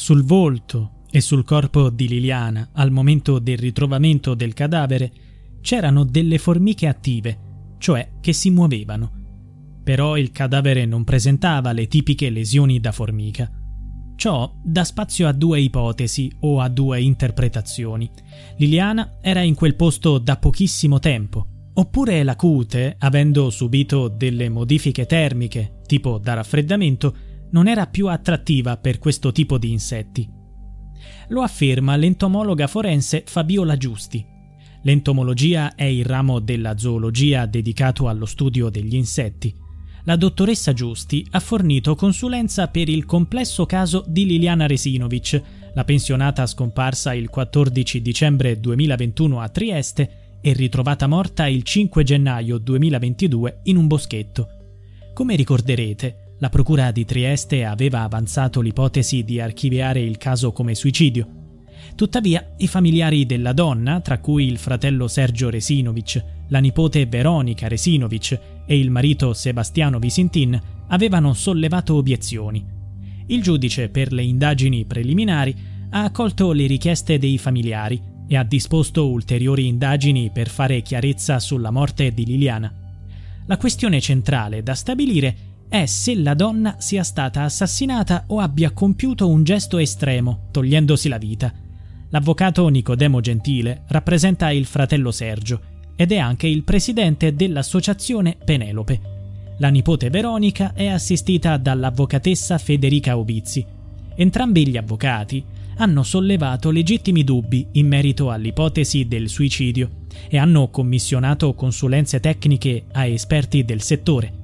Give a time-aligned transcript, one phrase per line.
[0.00, 5.12] Sul volto e sul corpo di Liliana, al momento del ritrovamento del cadavere,
[5.60, 9.12] c'erano delle formiche attive, cioè che si muovevano.
[9.84, 13.50] Però il cadavere non presentava le tipiche lesioni da formica.
[14.16, 18.10] Ciò dà spazio a due ipotesi o a due interpretazioni.
[18.56, 25.04] Liliana era in quel posto da pochissimo tempo, oppure la cute, avendo subito delle modifiche
[25.04, 27.14] termiche, tipo da raffreddamento,
[27.50, 30.28] non era più attrattiva per questo tipo di insetti.
[31.28, 34.24] Lo afferma l'entomologa forense Fabiola Giusti.
[34.82, 39.68] L'entomologia è il ramo della zoologia dedicato allo studio degli insetti
[40.04, 45.42] la dottoressa Giusti ha fornito consulenza per il complesso caso di Liliana Resinovic,
[45.74, 52.56] la pensionata scomparsa il 14 dicembre 2021 a Trieste e ritrovata morta il 5 gennaio
[52.58, 54.48] 2022 in un boschetto.
[55.12, 61.28] Come ricorderete, la Procura di Trieste aveva avanzato l'ipotesi di archiviare il caso come suicidio.
[61.94, 68.40] Tuttavia, i familiari della donna, tra cui il fratello Sergio Resinovic, la nipote Veronica Resinovic
[68.66, 70.58] e il marito Sebastiano Visintin
[70.88, 72.64] avevano sollevato obiezioni.
[73.26, 75.54] Il giudice per le indagini preliminari
[75.90, 81.70] ha accolto le richieste dei familiari e ha disposto ulteriori indagini per fare chiarezza sulla
[81.70, 82.72] morte di Liliana.
[83.46, 89.28] La questione centrale da stabilire è se la donna sia stata assassinata o abbia compiuto
[89.28, 91.52] un gesto estremo, togliendosi la vita.
[92.08, 95.60] L'avvocato Nicodemo Gentile rappresenta il fratello Sergio
[95.94, 99.00] ed è anche il presidente dell'associazione Penelope.
[99.58, 103.64] La nipote Veronica è assistita dall'avvocatessa Federica Obizzi.
[104.16, 105.44] Entrambi gli avvocati
[105.76, 109.88] hanno sollevato legittimi dubbi in merito all'ipotesi del suicidio
[110.28, 114.39] e hanno commissionato consulenze tecniche a esperti del settore.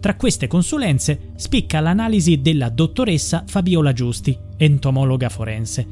[0.00, 5.86] Tra queste consulenze spicca l'analisi della dottoressa Fabiola Giusti, entomologa forense.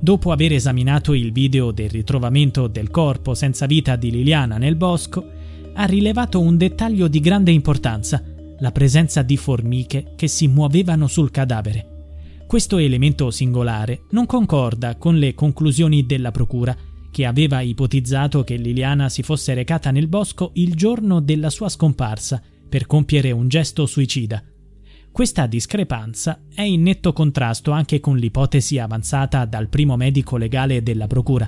[0.00, 5.28] Dopo aver esaminato il video del ritrovamento del corpo senza vita di Liliana nel bosco,
[5.74, 8.22] ha rilevato un dettaglio di grande importanza,
[8.58, 11.88] la presenza di formiche che si muovevano sul cadavere.
[12.46, 16.74] Questo elemento singolare non concorda con le conclusioni della Procura,
[17.10, 22.42] che aveva ipotizzato che Liliana si fosse recata nel bosco il giorno della sua scomparsa
[22.72, 24.42] per compiere un gesto suicida.
[25.10, 31.06] Questa discrepanza è in netto contrasto anche con l'ipotesi avanzata dal primo medico legale della
[31.06, 31.46] Procura.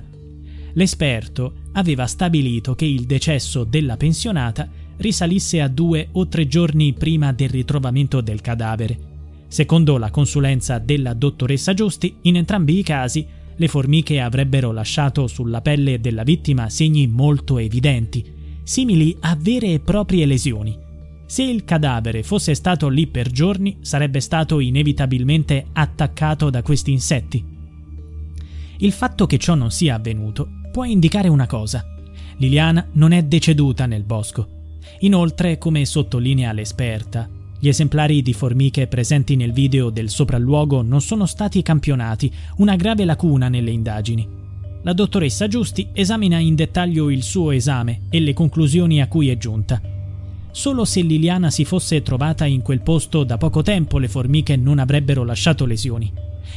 [0.73, 7.33] L'esperto aveva stabilito che il decesso della pensionata risalisse a due o tre giorni prima
[7.33, 8.99] del ritrovamento del cadavere.
[9.47, 13.25] Secondo la consulenza della dottoressa Giusti, in entrambi i casi
[13.55, 18.23] le formiche avrebbero lasciato sulla pelle della vittima segni molto evidenti,
[18.61, 20.83] simili a vere e proprie lesioni.
[21.27, 27.43] Se il cadavere fosse stato lì per giorni, sarebbe stato inevitabilmente attaccato da questi insetti.
[28.77, 31.83] Il fatto che ciò non sia avvenuto può indicare una cosa.
[32.37, 34.47] Liliana non è deceduta nel bosco.
[34.99, 41.25] Inoltre, come sottolinea l'esperta, gli esemplari di formiche presenti nel video del sopralluogo non sono
[41.25, 44.27] stati campionati, una grave lacuna nelle indagini.
[44.83, 49.37] La dottoressa Giusti esamina in dettaglio il suo esame e le conclusioni a cui è
[49.37, 49.81] giunta.
[50.55, 54.79] Solo se Liliana si fosse trovata in quel posto da poco tempo le formiche non
[54.79, 56.09] avrebbero lasciato lesioni.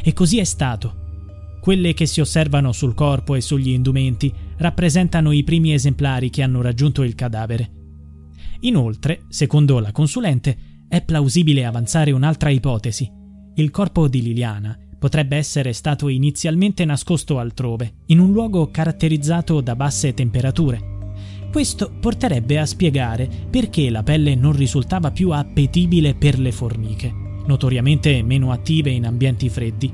[0.05, 1.57] E così è stato.
[1.61, 6.63] Quelle che si osservano sul corpo e sugli indumenti rappresentano i primi esemplari che hanno
[6.63, 7.73] raggiunto il cadavere.
[8.61, 10.57] Inoltre, secondo la consulente,
[10.87, 13.11] è plausibile avanzare un'altra ipotesi.
[13.57, 19.75] Il corpo di Liliana potrebbe essere stato inizialmente nascosto altrove, in un luogo caratterizzato da
[19.75, 20.98] basse temperature
[21.59, 27.13] questo porterebbe a spiegare perché la pelle non risultava più appetibile per le formiche,
[27.47, 29.93] notoriamente meno attive in ambienti freddi.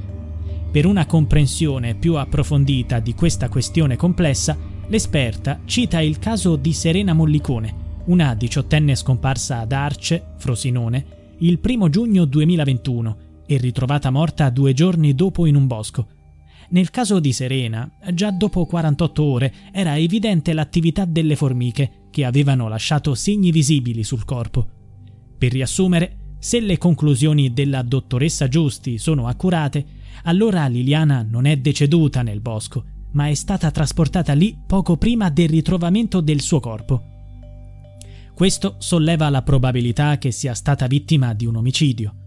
[0.70, 4.55] Per una comprensione più approfondita di questa questione complessa,
[4.88, 7.75] l'esperta cita il caso di Serena Mollicone,
[8.08, 11.06] una diciottenne scomparsa ad Arce, Frosinone,
[11.38, 16.08] il 1 giugno 2021 e ritrovata morta due giorni dopo in un bosco,
[16.70, 22.69] nel caso di Serena, già dopo 48 ore era evidente l'attività delle formiche che avevano
[22.69, 24.66] lasciato segni visibili sul corpo.
[25.37, 32.22] Per riassumere, se le conclusioni della dottoressa Giusti sono accurate, Allora Liliana non è deceduta
[32.22, 37.02] nel bosco, ma è stata trasportata lì poco prima del ritrovamento del suo corpo.
[38.34, 42.24] Questo solleva la probabilità che sia stata vittima di un omicidio.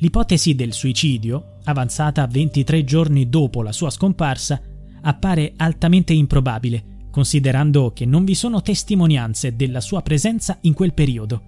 [0.00, 4.60] L'ipotesi del suicidio, avanzata 23 giorni dopo la sua scomparsa,
[5.02, 11.42] appare altamente improbabile, considerando che non vi sono testimonianze della sua presenza in quel periodo.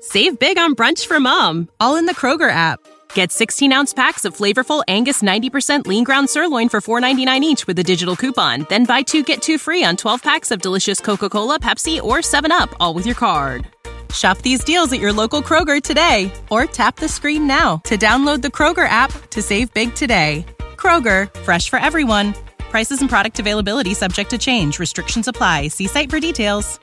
[0.00, 2.78] Save big on brunch for mom, all in the Kroger app.
[3.14, 7.78] Get 16 ounce packs of flavorful Angus 90% lean ground sirloin for $4.99 each with
[7.78, 8.64] a digital coupon.
[8.68, 12.18] Then buy two get two free on 12 packs of delicious Coca Cola, Pepsi, or
[12.18, 13.66] 7UP, all with your card.
[14.12, 18.42] Shop these deals at your local Kroger today or tap the screen now to download
[18.42, 20.44] the Kroger app to save big today.
[20.76, 22.34] Kroger, fresh for everyone.
[22.70, 24.78] Prices and product availability subject to change.
[24.78, 25.68] Restrictions apply.
[25.68, 26.78] See site for details.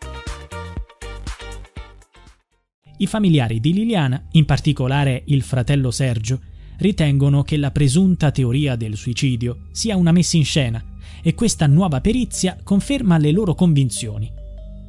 [2.98, 6.40] I familiari di Liliana, in particolare il fratello Sergio,
[6.78, 10.82] ritengono che la presunta teoria del suicidio sia una messa in scena
[11.22, 14.32] e questa nuova perizia conferma le loro convinzioni.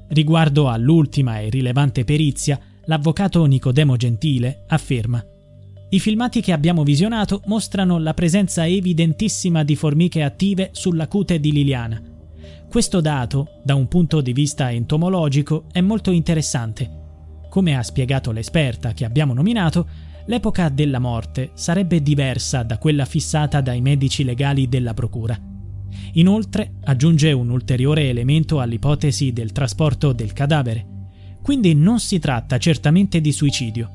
[0.09, 5.25] Riguardo all'ultima e rilevante perizia, l'avvocato Nicodemo Gentile afferma
[5.89, 11.53] i filmati che abbiamo visionato mostrano la presenza evidentissima di formiche attive sulla cute di
[11.53, 12.03] Liliana.
[12.69, 16.91] Questo dato, da un punto di vista entomologico, è molto interessante.
[17.49, 19.87] Come ha spiegato l'esperta che abbiamo nominato,
[20.27, 25.56] l'epoca della morte sarebbe diversa da quella fissata dai medici legali della Procura.
[26.15, 30.95] Inoltre aggiunge un ulteriore elemento all'ipotesi del trasporto del cadavere.
[31.43, 33.91] Quindi non si tratta certamente di suicidio.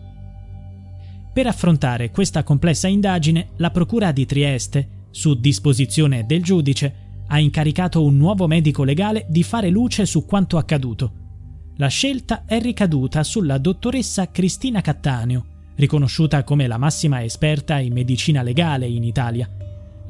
[1.33, 8.03] Per affrontare questa complessa indagine, la Procura di Trieste, su disposizione del giudice, ha incaricato
[8.03, 11.13] un nuovo medico legale di fare luce su quanto accaduto.
[11.77, 15.45] La scelta è ricaduta sulla dottoressa Cristina Cattaneo,
[15.75, 19.49] riconosciuta come la massima esperta in medicina legale in Italia.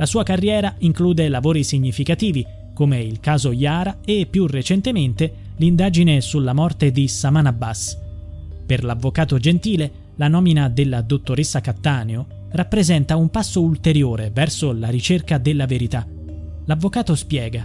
[0.02, 2.44] La sua carriera include lavori significativi,
[2.74, 8.00] come il caso Yara e più recentemente l'indagine sulla morte di Saman Abbas.
[8.66, 15.38] Per l'avvocato Gentile, la nomina della dottoressa Cattaneo rappresenta un passo ulteriore verso la ricerca
[15.38, 16.04] della verità.
[16.66, 17.64] L'avvocato spiega.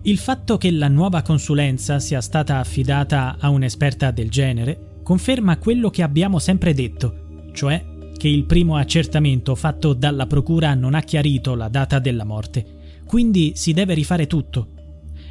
[0.00, 5.90] Il fatto che la nuova consulenza sia stata affidata a un'esperta del genere conferma quello
[5.90, 7.84] che abbiamo sempre detto, cioè
[8.20, 13.52] che il primo accertamento fatto dalla procura non ha chiarito la data della morte, quindi
[13.54, 14.72] si deve rifare tutto.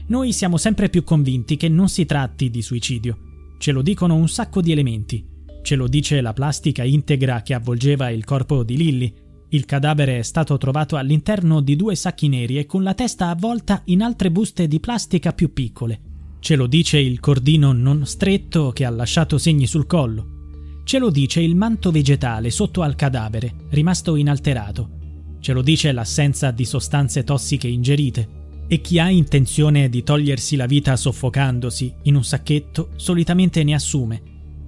[0.07, 3.17] Noi siamo sempre più convinti che non si tratti di suicidio.
[3.59, 5.23] Ce lo dicono un sacco di elementi.
[5.61, 9.13] Ce lo dice la plastica integra che avvolgeva il corpo di Lilly.
[9.49, 13.83] Il cadavere è stato trovato all'interno di due sacchi neri e con la testa avvolta
[13.85, 15.99] in altre buste di plastica più piccole.
[16.39, 20.37] Ce lo dice il cordino non stretto che ha lasciato segni sul collo.
[20.89, 24.89] Ce lo dice il manto vegetale sotto al cadavere, rimasto inalterato.
[25.39, 28.27] Ce lo dice l'assenza di sostanze tossiche ingerite.
[28.67, 34.21] E chi ha intenzione di togliersi la vita soffocandosi in un sacchetto solitamente ne assume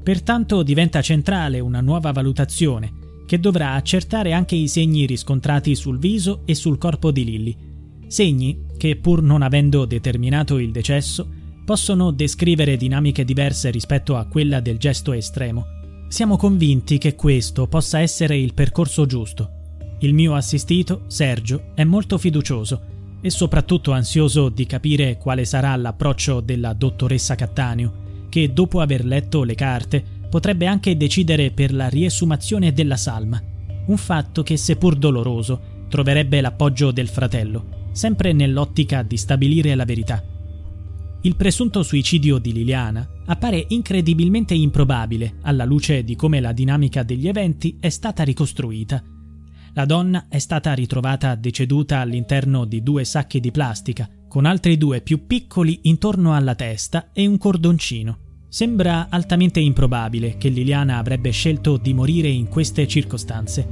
[0.04, 6.44] Pertanto diventa centrale una nuova valutazione che dovrà accertare anche i segni riscontrati sul viso
[6.46, 7.58] e sul corpo di Lilly.
[8.06, 11.28] Segni che, pur non avendo determinato il decesso,
[11.66, 15.80] possono descrivere dinamiche diverse rispetto a quella del gesto estremo.
[16.12, 19.96] Siamo convinti che questo possa essere il percorso giusto.
[20.00, 22.82] Il mio assistito, Sergio, è molto fiducioso
[23.22, 29.44] e soprattutto ansioso di capire quale sarà l'approccio della dottoressa Cattaneo che dopo aver letto
[29.44, 33.42] le carte potrebbe anche decidere per la riesumazione della salma,
[33.86, 40.31] un fatto che seppur doloroso troverebbe l'appoggio del fratello, sempre nell'ottica di stabilire la verità.
[41.24, 47.28] Il presunto suicidio di Liliana appare incredibilmente improbabile alla luce di come la dinamica degli
[47.28, 49.04] eventi è stata ricostruita.
[49.74, 55.02] La donna è stata ritrovata deceduta all'interno di due sacchi di plastica, con altri due
[55.02, 58.18] più piccoli intorno alla testa e un cordoncino.
[58.50, 63.68] Sembra altamente improbabile che Liliana avrebbe scelto di morire in queste circostanze.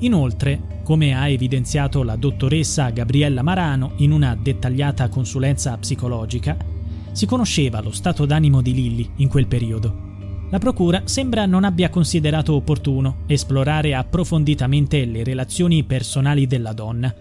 [0.00, 6.72] Inoltre, come ha evidenziato la dottoressa Gabriella Marano in una dettagliata consulenza psicologica,
[7.14, 10.12] si conosceva lo stato d'animo di Lilly in quel periodo.
[10.50, 17.14] La Procura sembra non abbia considerato opportuno esplorare approfonditamente le relazioni personali della donna,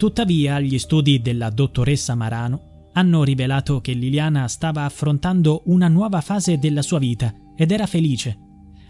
[0.00, 6.58] Tuttavia, gli studi della dottoressa Marano hanno rivelato che Liliana stava affrontando una nuova fase
[6.58, 8.38] della sua vita ed era felice.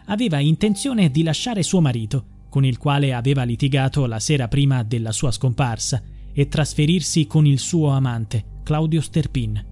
[0.07, 5.11] Aveva intenzione di lasciare suo marito, con il quale aveva litigato la sera prima della
[5.11, 6.01] sua scomparsa,
[6.33, 9.70] e trasferirsi con il suo amante, Claudio Sterpin.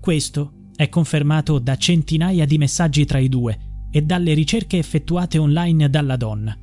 [0.00, 5.90] Questo è confermato da centinaia di messaggi tra i due e dalle ricerche effettuate online
[5.90, 6.56] dalla donna.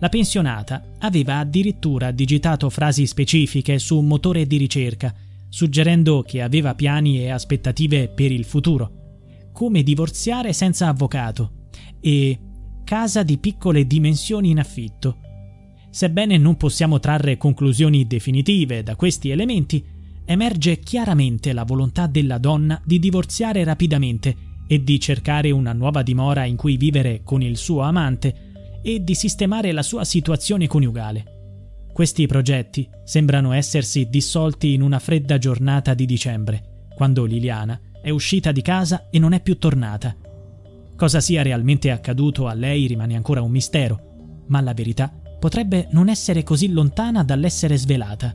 [0.00, 5.14] La pensionata aveva addirittura digitato frasi specifiche su un motore di ricerca,
[5.48, 8.90] suggerendo che aveva piani e aspettative per il futuro,
[9.52, 11.68] come divorziare senza avvocato
[12.00, 12.38] e
[12.84, 15.20] casa di piccole dimensioni in affitto.
[15.88, 19.82] Sebbene non possiamo trarre conclusioni definitive da questi elementi,
[20.24, 26.44] emerge chiaramente la volontà della donna di divorziare rapidamente e di cercare una nuova dimora
[26.44, 28.52] in cui vivere con il suo amante
[28.82, 31.32] e di sistemare la sua situazione coniugale.
[31.92, 38.52] Questi progetti sembrano essersi dissolti in una fredda giornata di dicembre, quando Liliana è uscita
[38.52, 40.14] di casa e non è più tornata.
[40.96, 46.08] Cosa sia realmente accaduto a lei rimane ancora un mistero, ma la verità potrebbe non
[46.08, 48.34] essere così lontana dall'essere svelata.